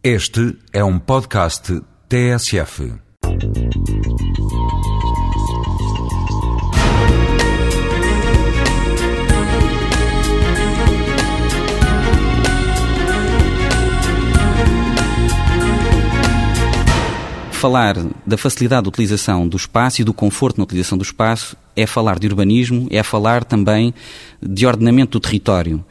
Este 0.00 0.56
é 0.72 0.84
um 0.84 0.96
podcast 0.96 1.82
TSF. 2.08 2.92
Falar 17.50 17.96
da 18.24 18.38
facilidade 18.38 18.84
de 18.84 18.88
utilização 18.88 19.48
do 19.48 19.56
espaço 19.56 20.00
e 20.00 20.04
do 20.04 20.14
conforto 20.14 20.58
na 20.58 20.62
utilização 20.62 20.96
do 20.96 21.02
espaço 21.02 21.56
é 21.74 21.88
falar 21.88 22.20
de 22.20 22.28
urbanismo, 22.28 22.86
é 22.88 23.02
falar 23.02 23.42
também 23.42 23.92
de 24.40 24.64
ordenamento 24.64 25.18
do 25.18 25.20
território. 25.20 25.84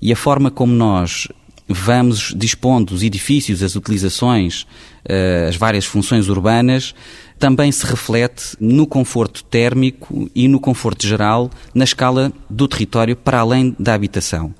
E 0.00 0.10
a 0.10 0.16
forma 0.16 0.50
como 0.50 0.72
nós 0.72 1.28
vamos 1.72 2.34
dispondo 2.36 2.92
os 2.92 3.02
edifícios, 3.02 3.62
as 3.62 3.76
utilizações, 3.76 4.66
eh, 5.04 5.46
as 5.48 5.56
várias 5.56 5.84
funções 5.84 6.28
urbanas, 6.28 6.94
também 7.38 7.72
se 7.72 7.86
reflete 7.86 8.56
no 8.60 8.86
conforto 8.86 9.42
térmico 9.44 10.30
e 10.34 10.46
no 10.46 10.60
conforto 10.60 11.06
geral 11.06 11.50
na 11.74 11.84
escala 11.84 12.32
do 12.48 12.68
território 12.68 13.16
para 13.16 13.38
além 13.38 13.74
da 13.78 13.94
habitação. 13.94 14.54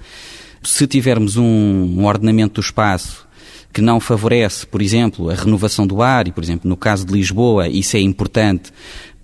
Se 0.62 0.86
tivermos 0.86 1.36
um, 1.36 1.44
um 1.44 2.06
ordenamento 2.06 2.54
do 2.54 2.64
espaço 2.64 3.28
que 3.72 3.80
não 3.80 4.00
favorece, 4.00 4.66
por 4.66 4.82
exemplo, 4.82 5.30
a 5.30 5.34
renovação 5.34 5.86
do 5.86 6.02
ar, 6.02 6.26
e, 6.26 6.32
por 6.32 6.42
exemplo, 6.42 6.68
no 6.68 6.76
caso 6.76 7.06
de 7.06 7.12
Lisboa, 7.12 7.68
isso 7.68 7.96
é 7.96 8.00
importante 8.00 8.72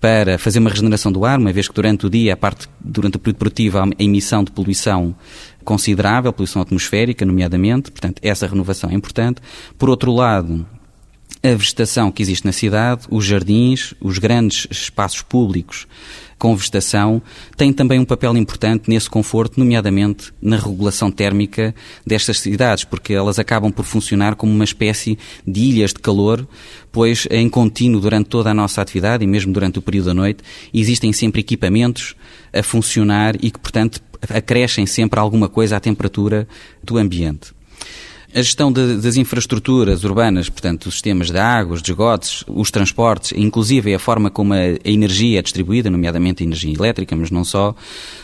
para 0.01 0.39
fazer 0.39 0.59
uma 0.59 0.71
regeneração 0.71 1.11
do 1.11 1.25
ar, 1.25 1.39
uma 1.39 1.53
vez 1.53 1.69
que 1.69 1.75
durante 1.75 2.07
o 2.07 2.11
dia, 2.11 2.35
a 2.35 2.37
parte, 2.37 2.69
durante 2.81 3.17
o 3.17 3.19
período 3.19 3.39
produtivo, 3.39 3.79
há 3.79 3.85
a 3.85 4.03
emissão 4.03 4.45
de 4.45 4.51
poluição 4.51 5.15
considerável, 5.65 6.33
poluição 6.33 6.63
atmosférica, 6.63 7.25
nomeadamente, 7.25 7.91
portanto, 7.91 8.21
essa 8.23 8.47
renovação 8.47 8.91
é 8.91 8.95
importante. 8.95 9.41
Por 9.79 9.89
outro 9.89 10.13
lado, 10.13 10.67
a 11.43 11.55
vegetação 11.55 12.11
que 12.11 12.23
existe 12.23 12.45
na 12.45 12.53
cidade, 12.53 13.07
os 13.11 13.25
jardins, 13.25 13.95
os 14.01 14.19
grandes 14.19 14.67
espaços 14.71 15.23
públicos 15.23 15.87
com 16.39 16.55
vegetação, 16.55 17.23
têm 17.57 17.73
também 17.73 17.99
um 17.99 18.05
papel 18.05 18.37
importante 18.37 18.91
nesse 18.91 19.09
conforto, 19.09 19.59
nomeadamente 19.59 20.33
na 20.43 20.57
regulação 20.57 21.11
térmica 21.11 21.75
destas 22.07 22.41
cidades, 22.41 22.85
porque 22.85 23.15
elas 23.15 23.39
acabam 23.39 23.73
por 23.73 23.85
funcionar 23.85 24.35
como 24.35 24.53
uma 24.53 24.65
espécie 24.65 25.19
de 25.47 25.61
ilhas 25.61 25.95
de 25.95 26.01
calor, 26.01 26.47
pois 26.93 27.27
em 27.31 27.49
contínuo 27.49 28.01
durante 28.01 28.29
toda 28.29 28.51
a 28.51 28.55
nossa 28.55 28.83
atividade 28.83 29.25
e 29.25 29.27
mesmo 29.27 29.53
durante 29.53 29.79
o 29.79 29.83
período 29.83 30.07
da 30.07 30.15
noite 30.15 30.43
existem 30.75 31.13
sempre 31.13 31.41
equipamentos 31.41 32.15
a 32.53 32.63
funcionar 32.63 33.37
e 33.37 33.51
que, 33.51 33.59
portanto, 33.59 34.03
acrescem 34.29 34.85
sempre 34.85 35.19
alguma 35.19 35.49
coisa 35.49 35.77
à 35.77 35.81
temperatura 35.81 36.47
do 36.83 36.99
ambiente. 36.99 37.56
A 38.37 38.43
gestão 38.43 38.71
de, 38.71 38.99
das 38.99 39.17
infraestruturas 39.17 40.05
urbanas, 40.05 40.51
portanto, 40.51 40.89
os 40.89 40.97
sistemas 40.97 41.31
de 41.31 41.39
água, 41.39 41.75
os 41.75 41.81
esgotos, 41.83 42.45
os 42.47 42.71
transportes, 42.71 43.33
inclusive 43.35 43.95
a 43.95 43.99
forma 43.99 44.29
como 44.29 44.53
a, 44.53 44.59
a 44.59 44.91
energia 44.91 45.39
é 45.39 45.43
distribuída, 45.43 45.89
nomeadamente 45.89 46.43
a 46.43 46.47
energia 46.47 46.75
elétrica, 46.75 47.17
mas 47.17 47.31
não 47.31 47.45
só, 47.45 47.75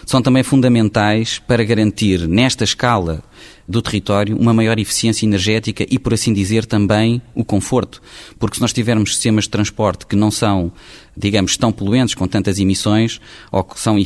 são 0.04 0.20
também 0.20 0.42
fundamentais 0.42 1.38
para 1.38 1.64
garantir, 1.64 2.28
nesta 2.28 2.62
escala 2.62 3.24
do 3.66 3.80
território, 3.80 4.36
uma 4.36 4.52
maior 4.52 4.78
eficiência 4.78 5.24
energética 5.24 5.86
e, 5.88 5.98
por 5.98 6.12
assim 6.12 6.34
dizer, 6.34 6.66
também 6.66 7.22
o 7.34 7.42
conforto. 7.42 8.02
Porque 8.38 8.56
se 8.56 8.60
nós 8.60 8.74
tivermos 8.74 9.14
sistemas 9.14 9.44
de 9.44 9.50
transporte 9.50 10.06
que 10.06 10.14
não 10.14 10.30
são, 10.30 10.70
digamos, 11.16 11.56
tão 11.56 11.72
poluentes, 11.72 12.14
com 12.14 12.28
tantas 12.28 12.58
emissões, 12.58 13.18
ou 13.50 13.64
que 13.64 13.80
são, 13.80 13.96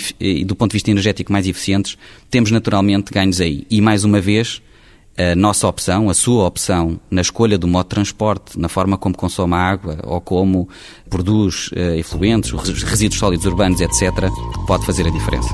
do 0.46 0.54
ponto 0.54 0.70
de 0.70 0.76
vista 0.76 0.88
energético, 0.88 1.32
mais 1.32 1.48
eficientes, 1.48 1.98
temos 2.30 2.52
naturalmente 2.52 3.12
ganhos 3.12 3.40
aí. 3.40 3.66
E, 3.68 3.80
mais 3.80 4.04
uma 4.04 4.20
vez, 4.20 4.62
a 5.18 5.34
nossa 5.34 5.66
opção, 5.66 6.10
a 6.10 6.14
sua 6.14 6.46
opção 6.46 7.00
na 7.10 7.22
escolha 7.22 7.56
do 7.56 7.66
modo 7.66 7.84
de 7.84 7.90
transporte, 7.90 8.58
na 8.58 8.68
forma 8.68 8.98
como 8.98 9.16
consome 9.16 9.54
a 9.54 9.58
água 9.58 9.98
ou 10.04 10.20
como 10.20 10.68
produz 11.08 11.68
uh, 11.68 11.98
efluentes, 11.98 12.50
resíduos 12.82 13.18
sólidos 13.18 13.46
urbanos, 13.46 13.80
etc., 13.80 14.30
pode 14.66 14.84
fazer 14.84 15.06
a 15.06 15.10
diferença. 15.10 15.48